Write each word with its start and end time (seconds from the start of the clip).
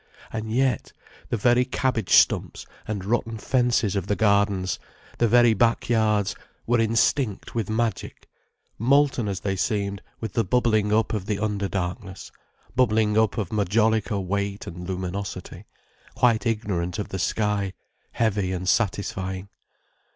And 0.33 0.51
yet, 0.51 0.93
the 1.29 1.37
very 1.37 1.63
cabbage 1.63 2.13
stumps 2.15 2.65
and 2.87 3.05
rotten 3.05 3.37
fences 3.37 3.95
of 3.95 4.07
the 4.07 4.15
gardens, 4.15 4.79
the 5.19 5.27
very 5.27 5.53
back 5.53 5.89
yards 5.89 6.33
were 6.65 6.79
instinct 6.79 7.53
with 7.53 7.69
magic, 7.69 8.27
molten 8.79 9.27
as 9.27 9.41
they 9.41 9.55
seemed 9.55 10.01
with 10.19 10.33
the 10.33 10.43
bubbling 10.43 10.91
up 10.91 11.13
of 11.13 11.27
the 11.27 11.37
under 11.37 11.67
darkness, 11.67 12.31
bubbling 12.75 13.15
up 13.15 13.37
of 13.37 13.49
majolica 13.51 14.19
weight 14.19 14.65
and 14.65 14.87
luminosity, 14.87 15.65
quite 16.15 16.47
ignorant 16.47 16.97
of 16.97 17.09
the 17.09 17.19
sky, 17.19 17.71
heavy 18.13 18.51
and 18.51 18.67
satisfying. 18.67 19.49